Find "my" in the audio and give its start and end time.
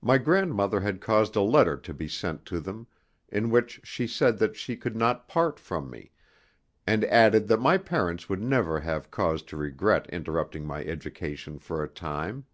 0.00-0.18, 7.60-7.78, 10.66-10.82